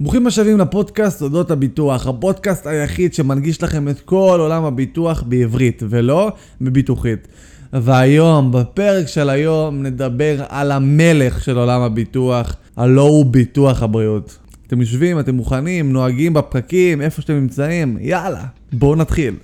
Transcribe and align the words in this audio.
ברוכים 0.00 0.26
השבים 0.26 0.58
לפודקאסט 0.58 1.22
אודות 1.22 1.50
הביטוח, 1.50 2.06
הפודקאסט 2.06 2.66
היחיד 2.66 3.14
שמנגיש 3.14 3.62
לכם 3.62 3.88
את 3.88 4.00
כל 4.00 4.36
עולם 4.40 4.64
הביטוח 4.64 5.22
בעברית, 5.22 5.82
ולא 5.88 6.32
בביטוחית. 6.60 7.28
והיום, 7.72 8.52
בפרק 8.52 9.08
של 9.08 9.30
היום, 9.30 9.82
נדבר 9.82 10.44
על 10.48 10.72
המלך 10.72 11.44
של 11.44 11.58
עולם 11.58 11.80
הביטוח, 11.80 12.56
הלא 12.76 13.02
הוא 13.02 13.26
ביטוח 13.26 13.82
הבריאות. 13.82 14.38
אתם 14.66 14.80
יושבים, 14.80 15.20
אתם 15.20 15.34
מוכנים, 15.34 15.92
נוהגים 15.92 16.34
בפקקים, 16.34 17.00
איפה 17.00 17.22
שאתם 17.22 17.34
נמצאים, 17.34 17.98
יאללה, 18.00 18.44
בואו 18.72 18.96
נתחיל. 18.96 19.34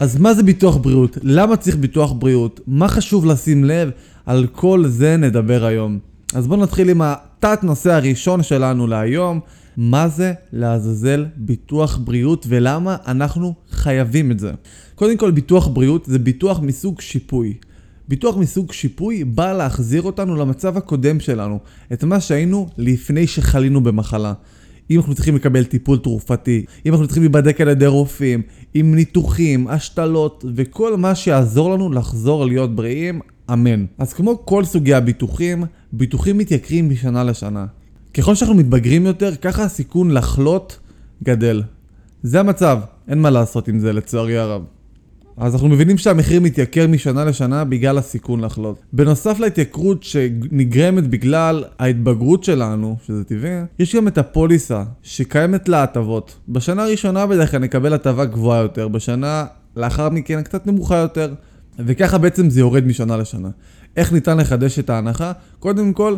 אז 0.00 0.18
מה 0.18 0.34
זה 0.34 0.42
ביטוח 0.42 0.76
בריאות? 0.76 1.18
למה 1.22 1.56
צריך 1.56 1.76
ביטוח 1.76 2.12
בריאות? 2.12 2.60
מה 2.66 2.88
חשוב 2.88 3.26
לשים 3.26 3.64
לב? 3.64 3.90
על 4.26 4.46
כל 4.52 4.84
זה 4.86 5.16
נדבר 5.16 5.64
היום. 5.64 5.98
אז 6.34 6.46
בואו 6.46 6.60
נתחיל 6.60 6.88
עם 6.90 7.02
התת 7.02 7.58
נושא 7.62 7.92
הראשון 7.92 8.42
שלנו 8.42 8.86
להיום. 8.86 9.40
מה 9.76 10.08
זה 10.08 10.32
לעזאזל 10.52 11.26
ביטוח 11.36 11.98
בריאות 12.04 12.46
ולמה 12.48 12.96
אנחנו 13.06 13.54
חייבים 13.70 14.30
את 14.30 14.38
זה? 14.38 14.52
קודם 14.94 15.16
כל, 15.16 15.30
ביטוח 15.30 15.68
בריאות 15.68 16.04
זה 16.06 16.18
ביטוח 16.18 16.60
מסוג 16.60 17.00
שיפוי. 17.00 17.54
ביטוח 18.08 18.36
מסוג 18.36 18.72
שיפוי 18.72 19.24
בא 19.24 19.52
להחזיר 19.52 20.02
אותנו 20.02 20.36
למצב 20.36 20.76
הקודם 20.76 21.20
שלנו, 21.20 21.58
את 21.92 22.04
מה 22.04 22.20
שהיינו 22.20 22.68
לפני 22.78 23.26
שחלינו 23.26 23.80
במחלה. 23.80 24.32
אם 24.90 24.98
אנחנו 24.98 25.14
צריכים 25.14 25.36
לקבל 25.36 25.64
טיפול 25.64 25.98
תרופתי, 25.98 26.64
אם 26.86 26.92
אנחנו 26.92 27.06
צריכים 27.06 27.22
להיבדק 27.22 27.60
על 27.60 27.68
ידי 27.68 27.86
רופאים, 27.86 28.42
עם 28.74 28.94
ניתוחים, 28.94 29.68
השתלות 29.68 30.44
וכל 30.54 30.96
מה 30.96 31.14
שיעזור 31.14 31.74
לנו 31.74 31.92
לחזור 31.92 32.46
להיות 32.46 32.76
בריאים, 32.76 33.20
אמן. 33.52 33.84
אז 33.98 34.12
כמו 34.12 34.46
כל 34.46 34.64
סוגי 34.64 34.94
הביטוחים, 34.94 35.64
ביטוחים 35.92 36.38
מתייקרים 36.38 36.90
משנה 36.90 37.24
לשנה. 37.24 37.66
ככל 38.14 38.34
שאנחנו 38.34 38.54
מתבגרים 38.54 39.06
יותר, 39.06 39.36
ככה 39.36 39.64
הסיכון 39.64 40.10
לחלות 40.10 40.78
גדל. 41.22 41.62
זה 42.22 42.40
המצב, 42.40 42.78
אין 43.08 43.18
מה 43.18 43.30
לעשות 43.30 43.68
עם 43.68 43.78
זה 43.78 43.92
לצערי 43.92 44.38
הרב. 44.38 44.62
אז 45.40 45.54
אנחנו 45.54 45.68
מבינים 45.68 45.98
שהמחיר 45.98 46.40
מתייקר 46.40 46.86
משנה 46.86 47.24
לשנה 47.24 47.64
בגלל 47.64 47.98
הסיכון 47.98 48.40
לחלות. 48.40 48.76
בנוסף 48.92 49.38
להתייקרות 49.38 50.02
שנגרמת 50.02 51.08
בגלל 51.08 51.64
ההתבגרות 51.78 52.44
שלנו, 52.44 52.96
שזה 53.06 53.24
טבעי, 53.24 53.60
יש 53.78 53.96
גם 53.96 54.08
את 54.08 54.18
הפוליסה 54.18 54.82
שקיימת 55.02 55.68
לה 55.68 55.82
הטבות. 55.82 56.36
בשנה 56.48 56.82
הראשונה 56.82 57.26
בדרך 57.26 57.50
כלל 57.50 57.60
נקבל 57.60 57.92
הטבה 57.92 58.24
גבוהה 58.24 58.62
יותר, 58.62 58.88
בשנה 58.88 59.44
לאחר 59.76 60.10
מכן 60.10 60.42
קצת 60.42 60.66
נמוכה 60.66 60.96
יותר, 60.96 61.34
וככה 61.78 62.18
בעצם 62.18 62.50
זה 62.50 62.60
יורד 62.60 62.86
משנה 62.86 63.16
לשנה. 63.16 63.48
איך 63.96 64.12
ניתן 64.12 64.38
לחדש 64.38 64.78
את 64.78 64.90
ההנחה? 64.90 65.32
קודם 65.58 65.92
כל, 65.92 66.16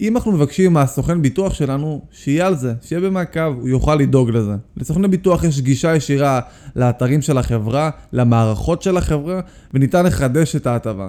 אם 0.00 0.16
אנחנו 0.16 0.32
מבקשים 0.32 0.72
מהסוכן 0.72 1.22
ביטוח 1.22 1.54
שלנו, 1.54 2.00
שיהיה 2.10 2.46
על 2.46 2.56
זה, 2.56 2.74
שיהיה 2.82 3.00
במעקב, 3.02 3.54
הוא 3.60 3.68
יוכל 3.68 3.94
לדאוג 3.94 4.30
לזה. 4.30 4.54
לסוכני 4.76 5.08
ביטוח 5.08 5.44
יש 5.44 5.60
גישה 5.60 5.96
ישירה 5.96 6.40
לאתרים 6.76 7.22
של 7.22 7.38
החברה, 7.38 7.90
למערכות 8.12 8.82
של 8.82 8.96
החברה, 8.96 9.40
וניתן 9.74 10.06
לחדש 10.06 10.56
את 10.56 10.66
ההטבה. 10.66 11.08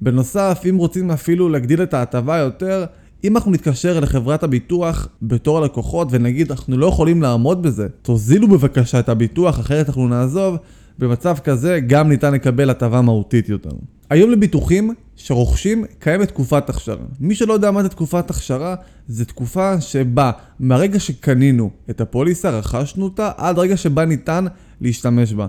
בנוסף, 0.00 0.62
אם 0.70 0.76
רוצים 0.76 1.10
אפילו 1.10 1.48
להגדיל 1.48 1.82
את 1.82 1.94
ההטבה 1.94 2.36
יותר, 2.36 2.84
אם 3.24 3.36
אנחנו 3.36 3.50
נתקשר 3.50 4.00
לחברת 4.00 4.42
הביטוח 4.42 5.08
בתור 5.22 5.58
הלקוחות 5.58 6.08
ונגיד 6.10 6.50
אנחנו 6.50 6.78
לא 6.78 6.86
יכולים 6.86 7.22
לעמוד 7.22 7.62
בזה, 7.62 7.88
תוזילו 8.02 8.48
בבקשה 8.48 8.98
את 8.98 9.08
הביטוח 9.08 9.60
אחרת 9.60 9.88
אנחנו 9.88 10.08
נעזוב, 10.08 10.56
במצב 10.98 11.36
כזה 11.44 11.80
גם 11.86 12.08
ניתן 12.08 12.32
לקבל 12.32 12.70
הטבה 12.70 13.00
מהותית 13.00 13.48
יותר. 13.48 13.70
היום 14.10 14.30
לביטוחים 14.30 14.94
שרוכשים 15.16 15.84
קיימת 15.98 16.28
תקופת 16.28 16.70
הכשרה. 16.70 17.04
מי 17.20 17.34
שלא 17.34 17.52
יודע 17.52 17.70
מה 17.70 17.82
זה 17.82 17.88
תקופת 17.88 18.30
הכשרה, 18.30 18.74
זה 19.08 19.24
תקופה 19.24 19.80
שבה 19.80 20.30
מהרגע 20.60 21.00
שקנינו 21.00 21.70
את 21.90 22.00
הפוליסה, 22.00 22.50
רכשנו 22.50 23.04
אותה, 23.04 23.30
עד 23.36 23.58
רגע 23.58 23.76
שבה 23.76 24.04
ניתן 24.04 24.44
להשתמש 24.80 25.32
בה. 25.32 25.46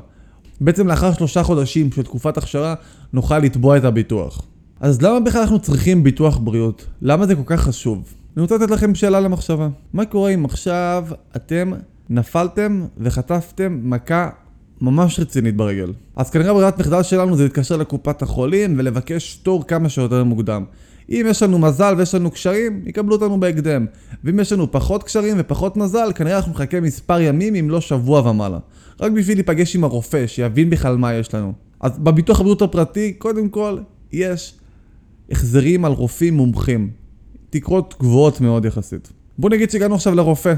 בעצם 0.62 0.88
לאחר 0.88 1.14
שלושה 1.14 1.44
חודשים 1.44 1.92
של 1.92 2.04
תקופת 2.04 2.38
הכשרה, 2.38 2.76
נוכל 3.14 3.40
לתבוע 3.40 3.78
את 3.78 3.84
הביטוח. 3.84 4.46
אז 4.80 5.02
למה 5.02 5.20
בכלל 5.20 5.42
אנחנו 5.42 5.60
צריכים 5.60 6.04
ביטוח 6.04 6.38
בריאות? 6.38 6.86
למה 7.02 7.28
זה 7.28 7.36
כל 7.36 7.42
כך 7.46 7.62
חשוב? 7.62 8.14
אני 8.38 8.42
רוצה 8.42 8.56
לתת 8.56 8.72
לכם 8.72 8.96
שאלה 8.96 9.20
למחשבה. 9.20 9.70
מה 9.94 10.06
קורה 10.06 10.30
אם 10.30 10.46
עכשיו 10.46 11.08
אתם 11.36 11.72
נפלתם 12.10 12.86
וחטפתם 12.98 13.80
מכה 13.84 14.30
ממש 14.81 15.19
רצינית 15.19 15.56
ברגל. 15.56 15.94
אז 16.16 16.30
כנראה 16.30 16.53
ברירת 16.53 16.80
מחדל 16.80 17.03
שלנו 17.03 17.36
זה 17.36 17.44
להתקשר 17.44 17.78
לקופת 17.78 18.22
החולים 18.22 18.75
ולבקש 18.78 19.36
תור 19.44 19.68
כמה 19.68 19.90
שיותר 19.90 20.24
מוקדם. 20.24 20.64
אם 21.09 21.25
יש 21.30 21.44
לנו 21.44 21.59
מזל 21.59 21.96
ויש 21.97 22.16
לנו 22.16 22.31
קשרים, 22.31 22.81
יקבלו 22.86 23.16
אותנו 23.16 23.40
בהקדם. 23.40 23.86
ואם 24.24 24.40
יש 24.40 24.53
לנו 24.53 24.72
פחות 24.72 25.03
קשרים 25.03 25.36
ופחות 25.40 25.78
מזל, 25.78 26.12
כנראה 26.16 26.38
אנחנו 26.38 26.52
נחכה 26.52 26.80
מספר 26.80 27.22
ימים 27.22 27.56
אם 27.56 27.70
לא 27.70 27.81
שבוע 27.81 28.30
ומעלה. 28.30 28.58
רק 29.00 29.12
בשביל 29.12 29.38
להיפגש 29.38 29.75
עם 29.75 29.84
הרופא, 29.84 30.28
שיבין 30.28 30.70
בכלל 30.70 30.97
מה 30.97 31.14
יש 31.14 31.34
לנו. 31.34 31.53
אז 31.80 32.00
בביטוח 32.00 32.40
הבריאות 32.40 32.62
הפרטי, 32.62 33.14
קודם 33.14 33.50
כל, 33.50 33.78
יש 34.12 34.53
החזרים 35.31 35.86
על 35.86 35.91
רופאים 35.91 36.34
מומחים. 36.34 36.90
תקרות 37.50 37.96
גבוהות 38.00 38.41
מאוד 38.41 38.66
יחסית. 38.66 39.12
בוא 39.38 39.50
נגיד 39.50 39.72
שהגענו 39.72 39.96
עכשיו 39.96 40.16
לרופא. 40.16 40.53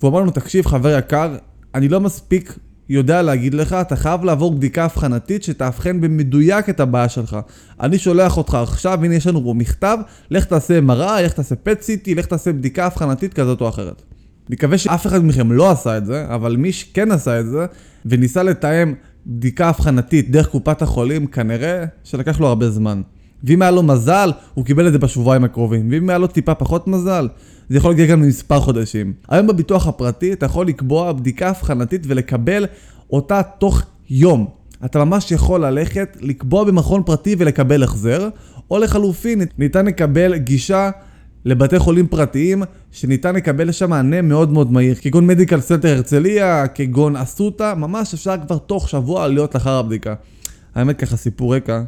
והוא 0.00 0.10
אמר 0.10 0.20
לנו, 0.20 0.30
תקשיב 0.30 0.66
חבר 0.66 0.98
יקר, 0.98 1.36
אני 1.74 1.88
לא 1.88 2.00
מספיק 2.00 2.58
יודע 2.88 3.22
להגיד 3.22 3.54
לך, 3.54 3.72
אתה 3.72 3.96
חייב 3.96 4.24
לעבור 4.24 4.52
בדיקה 4.52 4.84
אבחנתית 4.84 5.42
שתאבחן 5.42 6.00
במדויק 6.00 6.68
את 6.68 6.80
הבעיה 6.80 7.08
שלך. 7.08 7.36
אני 7.80 7.98
שולח 7.98 8.36
אותך 8.36 8.54
עכשיו, 8.54 9.04
הנה 9.04 9.14
יש 9.14 9.26
לנו 9.26 9.44
פה 9.44 9.54
מכתב, 9.54 9.98
לך 10.30 10.44
תעשה 10.44 10.78
MRI, 10.78 11.22
לך 11.24 11.32
תעשה 11.32 11.54
PET-CT, 11.54 12.14
לך 12.16 12.26
תעשה 12.26 12.52
בדיקה 12.52 12.86
אבחנתית 12.86 13.34
כזאת 13.34 13.60
או 13.60 13.68
אחרת. 13.68 14.02
מקווה 14.50 14.78
שאף 14.78 15.06
אחד 15.06 15.24
מכם 15.24 15.52
לא 15.52 15.70
עשה 15.70 15.98
את 15.98 16.06
זה, 16.06 16.26
אבל 16.28 16.56
מי 16.56 16.72
שכן 16.72 17.12
עשה 17.12 17.40
את 17.40 17.46
זה, 17.46 17.66
וניסה 18.06 18.42
לתאם 18.42 18.94
בדיקה 19.26 19.68
אבחנתית 19.68 20.30
דרך 20.30 20.48
קופת 20.48 20.82
החולים, 20.82 21.26
כנראה 21.26 21.84
שלקח 22.04 22.40
לו 22.40 22.46
הרבה 22.46 22.70
זמן. 22.70 23.02
ואם 23.44 23.62
היה 23.62 23.70
לו 23.70 23.82
מזל, 23.82 24.30
הוא 24.54 24.64
קיבל 24.64 24.86
את 24.86 24.92
זה 24.92 24.98
בשבועיים 24.98 25.44
הקרובים. 25.44 25.88
ואם 25.90 26.10
היה 26.10 26.18
לו 26.18 26.26
טיפה 26.26 26.54
פחות 26.54 26.88
מזל, 26.88 27.28
זה 27.68 27.76
יכול 27.76 27.90
להגיע 27.90 28.06
גם 28.06 28.22
למספר 28.22 28.60
חודשים. 28.60 29.12
היום 29.28 29.46
בביטוח 29.46 29.86
הפרטי 29.86 30.32
אתה 30.32 30.46
יכול 30.46 30.66
לקבוע 30.66 31.12
בדיקה 31.12 31.50
אבחנתית 31.50 32.02
ולקבל 32.06 32.66
אותה 33.10 33.42
תוך 33.42 33.82
יום. 34.10 34.46
אתה 34.84 35.04
ממש 35.04 35.32
יכול 35.32 35.66
ללכת, 35.66 36.16
לקבוע 36.20 36.64
במכון 36.64 37.02
פרטי 37.02 37.36
ולקבל 37.38 37.82
החזר, 37.82 38.28
או 38.70 38.78
לחלופין, 38.78 39.42
ניתן 39.58 39.86
לקבל 39.86 40.36
גישה 40.36 40.90
לבתי 41.44 41.78
חולים 41.78 42.06
פרטיים, 42.06 42.62
שניתן 42.92 43.34
לקבל 43.34 43.72
שם 43.72 43.90
מענה 43.90 44.22
מאוד 44.22 44.52
מאוד 44.52 44.72
מהיר, 44.72 44.94
כגון 44.94 45.26
מדיקל 45.26 45.60
סנטר 45.60 45.88
הרצליה, 45.88 46.66
כגון 46.66 47.16
אסותא, 47.16 47.74
ממש 47.74 48.14
אפשר 48.14 48.34
כבר 48.46 48.58
תוך 48.58 48.88
שבוע 48.88 49.28
להיות 49.28 49.54
לאחר 49.54 49.78
הבדיקה. 49.78 50.14
האמת 50.74 50.98
ככה 50.98 51.16
סיפור 51.16 51.56
רקע, 51.56 51.82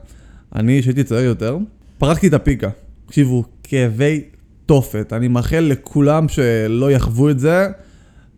אני 0.55 0.83
שהייתי 0.83 1.05
צעיר 1.05 1.25
יותר, 1.25 1.59
פרקתי 1.99 2.29
את 2.29 2.35
הפיקה. 2.35 2.69
תקשיבו, 3.07 3.45
כאבי 3.63 4.21
תופת. 4.67 5.13
אני 5.13 5.29
מאחל 5.29 5.59
לכולם 5.71 6.29
שלא 6.29 6.91
יחוו 6.91 7.31
את 7.31 7.41
זה. 7.41 7.69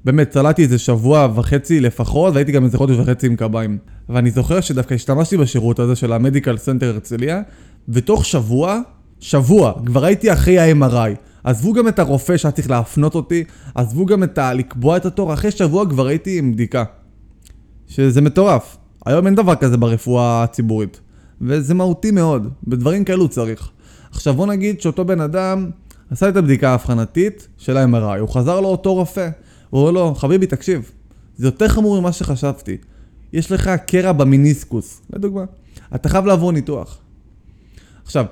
באמת, 0.04 0.30
צלעתי 0.30 0.62
איזה 0.62 0.78
שבוע 0.78 1.28
וחצי 1.34 1.80
לפחות, 1.80 2.34
והייתי 2.34 2.52
גם 2.52 2.64
איזה 2.64 2.78
חודש 2.78 2.96
וחצי 2.96 3.26
עם 3.26 3.36
קביים. 3.36 3.78
ואני 4.08 4.30
זוכר 4.30 4.60
שדווקא 4.60 4.94
השתמשתי 4.94 5.36
בשירות 5.36 5.78
הזה 5.78 5.96
של 5.96 6.12
המדיקל 6.12 6.56
סנטר 6.56 6.88
הרצליה, 6.88 7.42
ותוך 7.88 8.24
שבוע, 8.24 8.80
שבוע, 9.20 9.72
כבר 9.86 10.04
הייתי 10.04 10.32
אחרי 10.32 10.58
ה-MRI. 10.58 11.16
עזבו 11.44 11.72
גם 11.72 11.88
את 11.88 11.98
הרופא 11.98 12.36
שהיה 12.36 12.52
צריך 12.52 12.70
להפנות 12.70 13.14
אותי, 13.14 13.44
עזבו 13.74 14.06
גם 14.06 14.22
את 14.22 14.38
ה... 14.38 14.54
לקבוע 14.54 14.96
את 14.96 15.06
התור, 15.06 15.34
אחרי 15.34 15.50
שבוע 15.50 15.90
כבר 15.90 16.06
הייתי 16.06 16.38
עם 16.38 16.52
בדיקה. 16.52 16.84
שזה 17.88 18.20
מטורף. 18.20 18.76
היום 19.06 19.26
אין 19.26 19.34
דבר 19.34 19.54
כזה 19.54 19.76
ברפואה 19.76 20.42
הציבורית. 20.42 21.00
וזה 21.42 21.74
מהותי 21.74 22.10
מאוד, 22.10 22.48
בדברים 22.66 23.04
כאלו 23.04 23.28
צריך. 23.28 23.70
עכשיו 24.10 24.34
בוא 24.34 24.46
נגיד 24.46 24.80
שאותו 24.80 25.04
בן 25.04 25.20
אדם 25.20 25.70
עשה 26.10 26.28
את 26.28 26.36
הבדיקה 26.36 26.70
האבחנתית 26.70 27.48
של 27.58 27.76
ה-MRI, 27.76 28.18
הוא 28.18 28.28
חזר 28.28 28.60
לאותו 28.60 28.94
רופא, 28.94 29.28
הוא 29.70 29.80
אומר 29.80 29.90
לו, 29.90 30.14
חביבי 30.14 30.46
תקשיב, 30.46 30.90
זה 31.36 31.46
יותר 31.46 31.68
חמור 31.68 32.00
ממה 32.00 32.12
שחשבתי. 32.12 32.76
יש 33.32 33.52
לך 33.52 33.70
קרע 33.86 34.12
במיניסקוס, 34.12 35.00
לדוגמה. 35.12 35.44
אתה 35.94 36.08
חייב 36.08 36.26
לעבור 36.26 36.52
ניתוח. 36.52 36.98
עכשיו, 38.04 38.24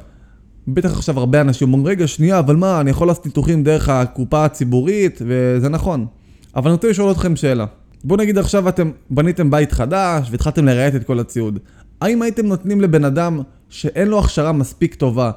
בטח 0.69 0.93
עכשיו 0.93 1.19
הרבה 1.19 1.41
אנשים 1.41 1.73
אומרים, 1.73 1.87
רגע, 1.87 2.07
שנייה, 2.07 2.39
אבל 2.39 2.57
מה, 2.57 2.81
אני 2.81 2.91
יכול 2.91 3.07
לעשות 3.07 3.27
ניתוחים 3.27 3.65
דרך 3.65 3.89
הקופה 3.89 4.45
הציבורית, 4.45 5.23
וזה 5.27 5.69
נכון. 5.69 6.07
אבל 6.57 6.71
אני 6.71 6.73
רוצה 6.73 6.89
לשאול 6.89 7.13
אתכם 7.13 7.37
שאלה. 7.37 7.67
בואו 8.05 8.21
נגיד 8.21 8.39
עכשיו 8.39 8.69
אתם 8.69 8.91
בניתם 9.11 9.51
בית 9.51 9.73
חדש 9.73 10.29
והתחלתם 10.31 10.65
לרהט 10.65 10.95
את 10.95 11.05
כל 11.05 11.21
הציוד. 11.21 11.59
האם 12.01 12.23
הייתם 12.23 12.47
נותנים 12.47 12.81
לבן 12.81 13.05
אדם 13.05 13.41
שאין 13.69 14.09
לו 14.09 14.19
הכשרה 14.19 14.53
מספיק 14.53 14.95
טובה 14.95 15.31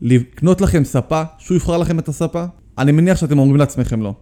לקנות 0.00 0.60
לכם 0.60 0.84
ספה, 0.84 1.22
שהוא 1.38 1.56
יבחר 1.56 1.78
לכם 1.78 1.98
את 1.98 2.08
הספה? 2.08 2.44
אני 2.78 2.92
מניח 2.92 3.18
שאתם 3.18 3.38
אומרים 3.38 3.56
לעצמכם 3.56 4.02
לא. 4.02 4.14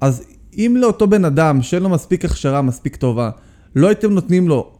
אז 0.00 0.22
אם 0.56 0.76
לאותו 0.78 1.06
בן 1.06 1.24
אדם 1.24 1.62
שאין 1.62 1.82
לו 1.82 1.88
מספיק 1.88 2.24
הכשרה 2.24 2.62
מספיק 2.62 2.96
טובה, 2.96 3.30
לא 3.76 3.86
הייתם 3.86 4.12
נותנים 4.12 4.48
לו 4.48 4.72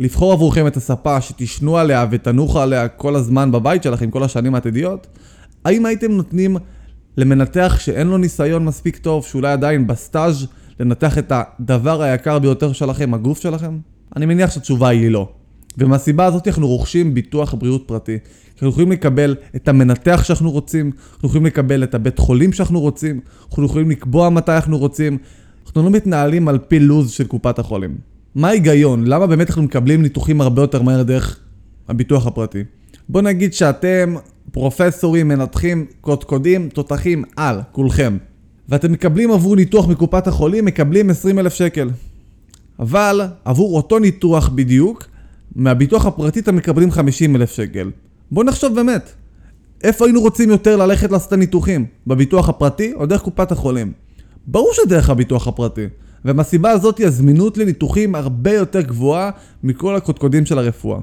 לבחור 0.00 0.32
עבורכם 0.32 0.66
את 0.66 0.76
הספה 0.76 1.20
שתישנו 1.20 1.78
עליה 1.78 2.06
ותנוחו 2.10 2.60
עליה 2.60 2.88
כל 2.88 3.16
הזמן 3.16 3.52
בבית 3.52 3.82
שלכם, 3.82 4.10
כל 4.10 4.22
השנים 4.22 4.54
העתידיות, 4.54 5.06
האם 5.64 5.86
הייתם 5.86 6.12
נותנים 6.12 6.56
למנתח 7.16 7.76
שאין 7.80 8.06
לו 8.06 8.18
ניסיון 8.18 8.64
מספיק 8.64 8.96
טוב, 8.96 9.24
שאולי 9.24 9.52
עדיין 9.52 9.86
בסטאז' 9.86 10.46
לנתח 10.80 11.18
את 11.18 11.32
הדבר 11.34 12.02
היקר 12.02 12.38
ביותר 12.38 12.72
שלכם, 12.72 13.14
הגוף 13.14 13.40
שלכם? 13.40 13.78
אני 14.16 14.26
מניח 14.26 14.50
שהתשובה 14.50 14.88
היא 14.88 15.10
לא. 15.10 15.28
ומהסיבה 15.78 16.24
הזאת 16.24 16.48
אנחנו 16.48 16.68
רוכשים 16.68 17.14
ביטוח 17.14 17.54
בריאות 17.54 17.84
פרטי. 17.86 18.18
אנחנו 18.54 18.68
יכולים 18.68 18.92
לקבל 18.92 19.36
את 19.56 19.68
המנתח 19.68 20.22
שאנחנו 20.24 20.50
רוצים, 20.50 20.90
אנחנו 21.14 21.28
יכולים 21.28 21.46
לקבל 21.46 21.84
את 21.84 21.94
הבית 21.94 22.18
חולים 22.18 22.52
שאנחנו 22.52 22.80
רוצים, 22.80 23.20
אנחנו 23.48 23.64
יכולים 23.64 23.90
לקבוע 23.90 24.30
מתי 24.30 24.52
אנחנו 24.52 24.78
רוצים. 24.78 25.18
אנחנו 25.66 25.82
לא 25.82 25.90
מתנהלים 25.90 26.48
על 26.48 26.58
פי 26.58 26.78
לוז 26.78 27.10
של 27.10 27.26
קופת 27.26 27.58
החולים. 27.58 27.96
מה 28.34 28.48
ההיגיון? 28.48 29.04
למה 29.06 29.26
באמת 29.26 29.48
אנחנו 29.48 29.62
מקבלים 29.62 30.02
ניתוחים 30.02 30.40
הרבה 30.40 30.62
יותר 30.62 30.82
מהר 30.82 31.02
דרך 31.02 31.38
הביטוח 31.88 32.26
הפרטי? 32.26 32.64
בוא 33.08 33.22
נגיד 33.22 33.52
שאתם 33.52 34.14
פרופסורים, 34.52 35.28
מנתחים, 35.28 35.86
קודקודים, 36.00 36.68
תותחים 36.68 37.24
על, 37.36 37.60
כולכם. 37.72 38.16
ואתם 38.68 38.92
מקבלים 38.92 39.30
עבור 39.30 39.56
ניתוח 39.56 39.88
מקופת 39.88 40.26
החולים, 40.26 40.64
מקבלים 40.64 41.10
20 41.10 41.38
אלף 41.38 41.54
שקל. 41.54 41.90
אבל 42.78 43.20
עבור 43.44 43.76
אותו 43.76 43.98
ניתוח 43.98 44.48
בדיוק, 44.48 45.06
מהביטוח 45.56 46.06
הפרטי 46.06 46.40
אתם 46.40 46.56
מקבלים 46.56 46.90
50 46.90 47.36
אלף 47.36 47.52
שקל. 47.52 47.90
בואו 48.30 48.46
נחשוב 48.46 48.74
באמת, 48.74 49.12
איפה 49.84 50.04
היינו 50.04 50.20
רוצים 50.20 50.50
יותר 50.50 50.76
ללכת 50.76 51.10
לעשות 51.10 51.28
את 51.28 51.32
הניתוחים? 51.32 51.86
בביטוח 52.06 52.48
הפרטי 52.48 52.92
או 52.94 53.06
דרך 53.06 53.22
קופת 53.22 53.52
החולים? 53.52 53.92
ברור 54.46 54.70
שדרך 54.72 55.10
הביטוח 55.10 55.48
הפרטי. 55.48 55.86
ומהסיבה 56.24 56.70
הזאת 56.70 57.00
הזמינות 57.00 57.58
לניתוחים 57.58 58.14
הרבה 58.14 58.52
יותר 58.52 58.80
גבוהה 58.80 59.30
מכל 59.62 59.96
הקודקודים 59.96 60.46
של 60.46 60.58
הרפואה. 60.58 60.98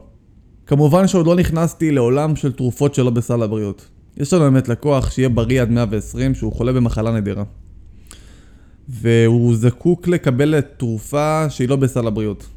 כמובן 0.67 1.07
שעוד 1.07 1.25
לא 1.25 1.35
נכנסתי 1.35 1.91
לעולם 1.91 2.35
של 2.35 2.51
תרופות 2.51 2.95
שלא 2.95 3.09
בסל 3.09 3.43
הבריאות. 3.43 3.87
יש 4.17 4.33
לנו 4.33 4.43
באמת 4.43 4.69
לקוח 4.69 5.11
שיהיה 5.11 5.29
בריא 5.29 5.61
עד 5.61 5.71
120 5.71 6.35
שהוא 6.35 6.53
חולה 6.53 6.73
במחלה 6.73 7.11
נדירה. 7.11 7.43
והוא 8.91 9.55
זקוק 9.55 10.07
לקבל 10.07 10.61
תרופה 10.61 11.49
שהיא 11.49 11.69
לא 11.69 11.75
בסל 11.75 12.07
הבריאות. 12.07 12.47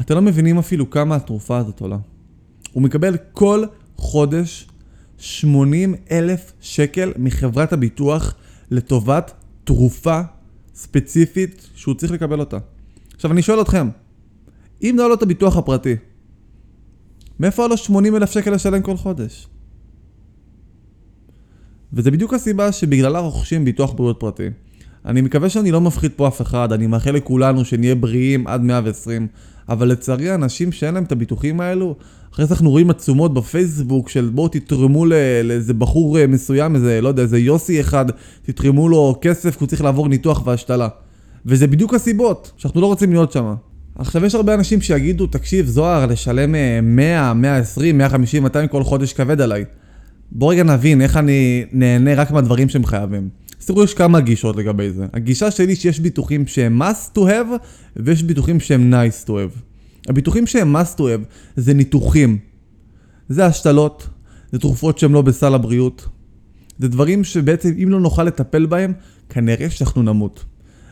אתם 0.00 0.14
לא 0.14 0.22
מבינים 0.22 0.58
אפילו 0.58 0.90
כמה 0.90 1.16
התרופה 1.16 1.58
הזאת 1.58 1.80
עולה. 1.80 1.98
הוא 2.72 2.82
מקבל 2.82 3.16
כל 3.32 3.64
חודש 3.96 4.68
80 5.18 5.94
אלף 6.10 6.52
שקל 6.60 7.12
מחברת 7.16 7.72
הביטוח 7.72 8.34
לטובת 8.70 9.32
תרופה 9.64 10.20
ספציפית 10.74 11.68
שהוא 11.74 11.94
צריך 11.94 12.12
לקבל 12.12 12.40
אותה. 12.40 12.58
עכשיו 13.14 13.32
אני 13.32 13.42
שואל 13.42 13.60
אתכם, 13.60 13.88
אם 14.82 14.94
לא 14.98 15.06
היה 15.06 15.14
את 15.14 15.22
הביטוח 15.22 15.56
הפרטי, 15.56 15.96
מאיפה 17.40 17.62
היה 17.62 17.68
לו 17.68 17.76
80 17.76 18.16
אלף 18.16 18.30
שקל 18.30 18.50
לשלם 18.50 18.82
כל 18.82 18.96
חודש? 18.96 19.48
וזה 21.92 22.10
בדיוק 22.10 22.34
הסיבה 22.34 22.72
שבגללה 22.72 23.18
רוכשים 23.18 23.64
ביטוח 23.64 23.92
בריאות 23.92 24.20
פרטי. 24.20 24.48
אני 25.06 25.20
מקווה 25.20 25.48
שאני 25.48 25.70
לא 25.70 25.80
מפחיד 25.80 26.12
פה 26.16 26.28
אף 26.28 26.42
אחד, 26.42 26.72
אני 26.72 26.86
מאחל 26.86 27.10
לכולנו 27.10 27.64
שנהיה 27.64 27.94
בריאים 27.94 28.46
עד 28.46 28.62
120, 28.62 29.26
אבל 29.68 29.88
לצערי 29.88 30.34
אנשים 30.34 30.72
שאין 30.72 30.94
להם 30.94 31.04
את 31.04 31.12
הביטוחים 31.12 31.60
האלו, 31.60 31.96
אחרי 32.32 32.46
זה 32.46 32.54
אנחנו 32.54 32.70
רואים 32.70 32.90
עצומות 32.90 33.34
בפייסבוק 33.34 34.08
של 34.08 34.30
בואו 34.34 34.48
תתרמו 34.48 35.06
לאיזה 35.44 35.74
בחור 35.74 36.18
אה, 36.18 36.26
מסוים, 36.26 36.74
איזה, 36.74 37.00
לא 37.00 37.08
יודע, 37.08 37.22
איזה 37.22 37.38
יוסי 37.38 37.80
אחד, 37.80 38.06
תתרמו 38.42 38.88
לו 38.88 39.18
כסף 39.20 39.56
כי 39.56 39.60
הוא 39.60 39.68
צריך 39.68 39.82
לעבור 39.82 40.08
ניתוח 40.08 40.46
והשתלה. 40.46 40.88
וזה 41.46 41.66
בדיוק 41.66 41.94
הסיבות, 41.94 42.52
שאנחנו 42.56 42.80
לא 42.80 42.86
רוצים 42.86 43.12
להיות 43.12 43.32
שם. 43.32 43.54
עכשיו 43.98 44.24
יש 44.24 44.34
הרבה 44.34 44.54
אנשים 44.54 44.80
שיגידו, 44.80 45.26
תקשיב 45.26 45.66
זוהר, 45.66 46.06
לשלם 46.06 46.54
100, 46.82 47.34
120, 47.34 47.98
150, 47.98 48.42
200 48.42 48.68
כל 48.68 48.84
חודש 48.84 49.12
כבד 49.12 49.40
עליי. 49.40 49.64
בוא 50.32 50.52
רגע 50.52 50.62
נבין 50.62 51.00
איך 51.00 51.16
אני 51.16 51.64
נהנה 51.72 52.14
רק 52.14 52.30
מהדברים 52.30 52.68
שהם 52.68 52.86
חייבים. 52.86 53.28
אז 53.60 53.66
תראו, 53.66 53.84
יש 53.84 53.94
כמה 53.94 54.20
גישות 54.20 54.56
לגבי 54.56 54.90
זה. 54.90 55.06
הגישה 55.12 55.50
שלי 55.50 55.76
שיש 55.76 56.00
ביטוחים 56.00 56.46
שהם 56.46 56.82
must 56.82 57.16
to 57.16 57.20
have, 57.20 57.66
ויש 57.96 58.22
ביטוחים 58.22 58.60
שהם 58.60 58.94
nice 58.94 59.26
to 59.26 59.30
have. 59.30 59.58
הביטוחים 60.08 60.46
שהם 60.46 60.76
must 60.76 60.98
to 60.98 61.00
have 61.00 61.24
זה 61.56 61.74
ניתוחים. 61.74 62.38
זה 63.28 63.46
השתלות, 63.46 64.08
זה 64.52 64.58
תרופות 64.58 64.98
שהן 64.98 65.12
לא 65.12 65.22
בסל 65.22 65.54
הבריאות. 65.54 66.08
זה 66.78 66.88
דברים 66.88 67.24
שבעצם 67.24 67.74
אם 67.82 67.88
לא 67.90 68.00
נוכל 68.00 68.24
לטפל 68.24 68.66
בהם, 68.66 68.92
כנראה 69.28 69.70
שאנחנו 69.70 70.02
נמות. 70.02 70.44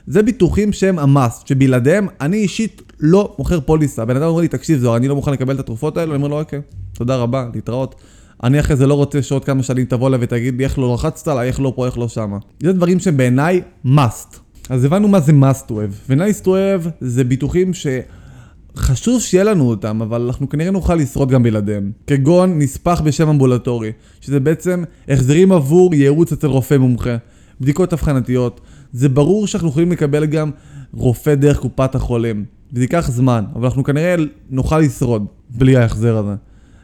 זה 0.07 0.23
ביטוחים 0.23 0.73
שהם 0.73 0.99
המאסט, 0.99 1.47
שבלעדיהם 1.47 2.07
אני 2.21 2.37
אישית 2.37 2.83
לא 3.01 3.35
מוכר 3.39 3.61
פוליסה. 3.61 4.05
בן 4.05 4.17
אדם 4.17 4.27
אומר 4.27 4.41
לי, 4.41 4.49
תקשיב 4.49 4.79
זוהר, 4.79 4.97
אני 4.97 5.09
לא 5.09 5.15
מוכן 5.15 5.33
לקבל 5.33 5.55
את 5.55 5.61
התרופות 5.61 5.97
האלו, 5.97 6.13
אני 6.13 6.17
אומר 6.17 6.29
לו, 6.29 6.41
אוקיי, 6.41 6.61
תודה 6.93 7.17
רבה, 7.17 7.49
להתראות. 7.55 7.95
אני 8.43 8.61
אחרי 8.61 8.77
זה 8.77 8.87
לא 8.87 8.95
רוצה 8.95 9.23
שעוד 9.23 9.45
כמה 9.45 9.63
שנים 9.63 9.85
תבוא 9.85 10.09
אליי 10.09 10.19
ותגיד 10.23 10.59
לי 10.59 10.65
איך 10.65 10.79
לא 10.79 10.95
לחצת 10.95 11.29
עליי, 11.29 11.49
איך 11.49 11.61
לא 11.61 11.73
פה, 11.77 11.87
איך 11.87 11.99
לא 11.99 12.09
שמה. 12.09 12.39
זה 12.63 12.73
דברים 12.73 12.99
שבעיניי 12.99 13.63
must. 13.87 14.37
אז 14.69 14.85
הבנו 14.85 15.09
מה 15.09 15.21
זה 15.21 15.33
must 15.33 15.69
to 15.69 15.73
have. 15.73 16.11
ו-nice 16.11 16.45
to 16.45 16.49
have 16.49 16.89
זה 17.01 17.25
ביטוחים 17.25 17.71
שחשוב 17.75 19.21
שיהיה 19.21 19.45
לנו 19.45 19.69
אותם, 19.69 20.03
אבל 20.03 20.23
אנחנו 20.23 20.49
כנראה 20.49 20.71
נוכל 20.71 20.95
לשרוד 20.95 21.31
גם 21.31 21.43
בלעדיהם. 21.43 21.91
כגון 22.07 22.59
נספח 22.59 23.01
בשם 23.01 23.29
אמבולטורי, 23.29 23.93
שזה 24.21 24.41
בעצם 24.41 24.85
החזרים 25.09 25.53
עבור 25.53 25.95
ייעוץ 25.95 26.33
אצל 26.33 26.47
רופא 26.47 26.75
מומחה, 26.75 27.17
בדיקות 27.61 27.93
אבחנתיות. 27.93 28.61
זה 28.93 29.09
ברור 29.09 29.47
שאנחנו 29.47 29.69
יכולים 29.69 29.93
לקבל 29.93 30.27
גם 30.27 30.51
רופא 30.95 31.35
דרך 31.35 31.59
קופת 31.59 31.95
החולים. 31.95 32.45
וזה 32.73 32.85
ייקח 32.85 33.11
זמן, 33.11 33.45
אבל 33.55 33.65
אנחנו 33.65 33.85
כנראה 33.85 34.15
נוכל 34.51 34.79
לשרוד 34.79 35.27
בלי 35.51 35.77
ההחזר 35.77 36.17
הזה. 36.17 36.35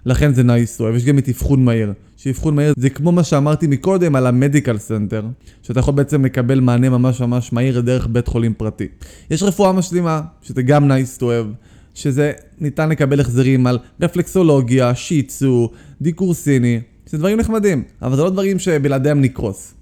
לכן 0.07 0.35
זה 0.35 0.43
nice 0.43 0.77
to, 0.77 0.85
ויש 0.85 1.05
גם 1.05 1.19
את 1.19 1.29
אבחון 1.29 1.65
מהיר. 1.65 1.93
שאבחון 2.17 2.55
מהיר 2.55 2.75
זה 2.77 2.91
כמו 2.91 3.13
מה 3.13 3.25
שאמרתי 3.25 3.67
מקודם 3.67 4.17
על 4.17 4.27
המדיקל 4.27 4.79
סנטר, 4.79 5.25
שאתה 5.63 5.81
יכול 5.81 5.95
בעצם 5.95 6.25
לקבל 6.25 6.61
מענה 6.61 6.89
ממש 6.89 7.21
ממש 7.21 7.53
מהיר 7.53 7.81
דרך 7.81 8.07
בית 8.07 8.29
חולים 8.29 8.55
פרטי. 8.55 8.89
יש 9.31 9.43
רפואה 9.43 9.73
משלימה, 9.73 10.21
שזה 10.43 10.63
גם 10.63 10.89
nice 10.89 11.19
to 11.19 11.27
have, 11.27 11.47
שזה 11.95 12.33
ניתן 12.61 12.89
לקבל 12.89 13.21
החזרים 13.21 13.67
על 13.67 13.79
רפלקסולוגיה, 14.01 14.95
שיצו, 14.95 15.71
דיקור 16.01 16.35
סיני, 16.35 16.81
זה 17.07 17.19
דברים 17.19 17.41
נחמדים, 17.41 17.83
אבל 18.03 18.17
זה 18.17 18.23
לא 18.23 18.31
דברים 18.31 18.59
שבלעדיהם 18.59 19.21
נקרוס. 19.21 19.75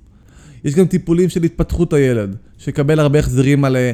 יש 0.64 0.75
גם 0.75 0.87
טיפולים 0.87 1.28
של 1.28 1.43
התפתחות 1.43 1.93
הילד, 1.93 2.37
שיקבל 2.58 3.00
הרבה 3.00 3.19
החזרים 3.19 3.64
על 3.64 3.76
אה, 3.76 3.93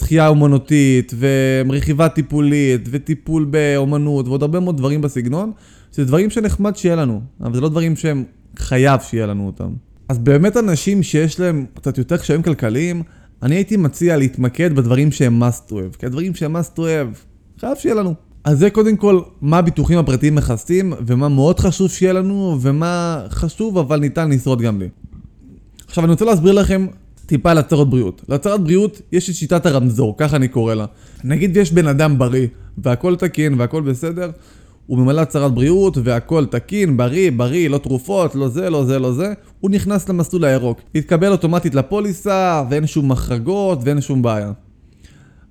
שחייה 0.00 0.28
אומנותית, 0.28 1.14
ורכיבה 1.18 2.08
טיפולית, 2.08 2.88
וטיפול 2.90 3.44
באומנות, 3.44 4.28
ועוד 4.28 4.42
הרבה 4.42 4.60
מאוד 4.60 4.76
דברים 4.76 5.00
בסגנון, 5.00 5.52
שזה 5.92 6.04
דברים 6.04 6.30
שנחמד 6.30 6.76
שיהיה 6.76 6.96
לנו, 6.96 7.20
אבל 7.40 7.54
זה 7.54 7.60
לא 7.60 7.68
דברים 7.68 7.96
שהם 7.96 8.24
חייב 8.58 9.00
שיהיה 9.00 9.26
לנו 9.26 9.46
אותם. 9.46 9.72
אז 10.08 10.18
באמת 10.18 10.56
אנשים 10.56 11.02
שיש 11.02 11.40
להם 11.40 11.66
קצת 11.74 11.98
יותר 11.98 12.16
קשיים 12.16 12.42
כלכליים, 12.42 13.02
אני 13.42 13.54
הייתי 13.54 13.76
מציע 13.76 14.16
להתמקד 14.16 14.76
בדברים 14.76 15.12
שהם 15.12 15.42
must 15.42 15.70
to 15.70 15.72
have, 15.72 15.96
כי 15.98 16.06
הדברים 16.06 16.34
שהם 16.34 16.56
must 16.56 16.76
to 16.76 16.80
have, 16.80 17.18
חייב 17.60 17.76
שיהיה 17.76 17.94
לנו. 17.94 18.14
אז 18.44 18.58
זה 18.58 18.70
קודם 18.70 18.96
כל 18.96 19.20
מה 19.40 19.58
הביטוחים 19.58 19.98
הפרטיים 19.98 20.34
מכסים, 20.34 20.92
ומה 21.06 21.28
מאוד 21.28 21.60
חשוב 21.60 21.90
שיהיה 21.90 22.12
לנו, 22.12 22.58
ומה 22.60 23.24
חשוב 23.28 23.78
אבל 23.78 24.00
ניתן 24.00 24.30
לשרוד 24.30 24.62
גם 24.62 24.80
לי. 24.80 24.88
עכשיו 25.86 26.04
אני 26.04 26.12
רוצה 26.12 26.24
להסביר 26.24 26.52
לכם 26.52 26.86
טיפה 27.26 27.50
על 27.50 27.58
הצהרת 27.58 27.88
בריאות. 27.88 28.22
להצהרת 28.28 28.60
בריאות 28.60 29.00
יש 29.12 29.30
את 29.30 29.34
שיטת 29.34 29.66
הרמזור, 29.66 30.14
ככה 30.18 30.36
אני 30.36 30.48
קורא 30.48 30.74
לה. 30.74 30.86
נגיד 31.24 31.56
יש 31.56 31.72
בן 31.72 31.86
אדם 31.86 32.18
בריא, 32.18 32.46
והכל 32.78 33.16
תקין 33.16 33.54
והכל 33.60 33.82
בסדר, 33.82 34.30
הוא 34.86 34.98
ממלא 34.98 35.20
הצהרת 35.20 35.54
בריאות 35.54 35.98
והכל 36.04 36.46
תקין, 36.46 36.96
בריא, 36.96 37.30
בריא, 37.36 37.68
לא 37.68 37.78
תרופות, 37.78 38.34
לא 38.34 38.48
זה, 38.48 38.70
לא 38.70 38.84
זה, 38.84 38.98
לא 38.98 39.12
זה, 39.12 39.32
הוא 39.60 39.70
נכנס 39.70 40.08
למסלול 40.08 40.44
הירוק. 40.44 40.80
יתקבל 40.94 41.32
אוטומטית 41.32 41.74
לפוליסה, 41.74 42.62
ואין 42.70 42.86
שום 42.86 43.08
מחרגות 43.12 43.78
ואין 43.82 44.00
שום 44.00 44.22
בעיה. 44.22 44.52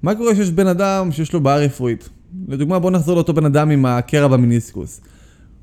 מה 0.04 0.16
קורה 0.16 0.34
כשיש 0.34 0.52
בן 0.52 0.68
אדם 0.68 1.12
שיש 1.12 1.34
לו 1.34 1.42
בעיה 1.42 1.58
רפואית? 1.58 2.10
לדוגמה 2.48 2.80
בוא 2.80 2.92
נחזור 2.92 3.16
לאותו 3.16 3.34
בן 3.34 3.46
אדם 3.46 3.70
עם 3.70 3.86
הקרע 3.86 4.28
במיניסקוס. 4.28 5.02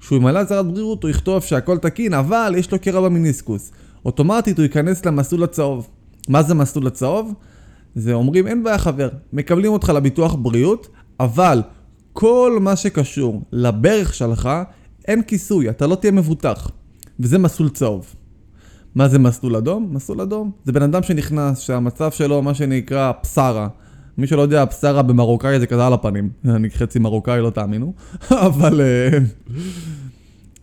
כשהוא 0.01 0.19
ימלא 0.19 0.39
הצהרת 0.39 0.67
בריאות 0.67 1.03
הוא 1.03 1.11
יכתוב 1.11 1.43
שהכל 1.43 1.79
תקין, 1.79 2.15
אבל 2.15 2.55
יש 2.57 2.73
לו 2.73 2.79
קרע 2.79 3.01
במיניסקוס. 3.01 3.73
אוטומטית 4.05 4.59
הוא 4.59 4.63
ייכנס 4.63 5.07
למסלול 5.07 5.45
הצהוב. 5.45 5.89
מה 6.31 6.43
זה 6.43 6.55
מסלול 6.55 6.87
הצהוב? 6.87 7.35
זה 7.95 8.13
אומרים 8.13 8.47
אין 8.47 8.65
בעיה 8.65 8.79
חבר, 8.79 9.09
מקבלים 9.33 9.73
אותך 9.73 9.93
לביטוח 9.95 10.35
בריאות, 10.35 10.89
אבל 11.21 11.63
כל 12.13 12.59
מה 12.61 12.77
שקשור 12.77 13.43
לברך 13.53 14.15
שלך, 14.15 14.49
אין 15.09 15.23
כיסוי, 15.23 15.71
אתה 15.71 15.87
לא 15.87 15.95
תהיה 15.95 16.13
מבוטח. 16.13 16.71
וזה 17.21 17.39
מסלול 17.39 17.69
צהוב. 17.69 18.15
מה 18.95 19.09
זה 19.09 19.19
מסלול 19.19 19.57
אדום? 19.57 19.89
מסלול 19.91 20.21
אדום. 20.21 20.51
זה 20.65 20.73
בן 20.73 20.83
אדם 20.83 21.03
שנכנס, 21.03 21.59
שהמצב 21.59 22.11
שלו, 22.11 22.43
מה 22.43 22.55
שנקרא 22.55 23.13
פסרה. 23.23 23.69
מי 24.19 24.27
שלא 24.27 24.43
יודע, 24.43 24.67
פסרה 24.67 25.03
במרוקאי 25.03 25.61
זה 25.61 25.67
כזה 25.67 25.87
על 25.87 25.93
הפנים. 25.93 26.31
אני 26.45 26.71
חצי 26.71 26.99
מרוקאי, 26.99 27.41
לא 27.41 27.51
תאמינו. 27.51 27.93
אבל... 28.31 28.81
אה, 28.81 29.19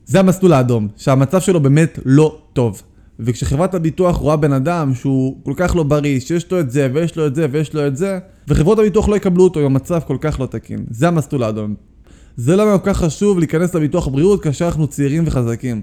זה 0.06 0.20
המסלול 0.20 0.54
האדום, 0.54 0.88
שהמצב 0.98 1.40
שלו 1.40 1.60
באמת 1.60 2.00
לא 2.06 2.38
טוב. 2.54 2.82
וכשחברת 3.20 3.74
הביטוח 3.74 4.16
רואה 4.16 4.36
בן 4.36 4.54
אדם 4.54 4.94
שהוא 4.96 5.38
כל 5.44 5.54
כך 5.56 5.76
לא 5.76 5.84
בריא, 5.84 6.20
שיש 6.20 6.52
לו 6.52 6.60
את 6.60 6.72
זה 6.72 6.90
ויש 6.94 7.16
לו 7.16 7.28
את 7.28 7.36
זה 7.36 7.48
ויש 7.52 7.74
לו 7.74 7.88
את 7.88 7.98
זה, 7.98 8.20
וחברות 8.48 8.80
הביטוח 8.80 9.10
לא 9.10 9.16
יקבלו 9.16 9.44
אותו 9.44 9.60
עם 9.60 9.66
המצב 9.66 10.00
כל 10.08 10.18
כך 10.22 10.40
לא 10.40 10.46
תקין. 10.46 10.86
זה 10.90 11.08
המסלול 11.08 11.44
האדום. 11.44 11.76
זה 12.36 12.56
למה 12.56 12.78
כל 12.78 12.94
כך 12.94 12.98
חשוב 12.98 13.40
להיכנס 13.40 13.76
לביטוח 13.76 14.08
בריאות 14.08 14.44
כאשר 14.44 14.66
אנחנו 14.66 14.88
צעירים 14.88 15.24
וחזקים. 15.28 15.82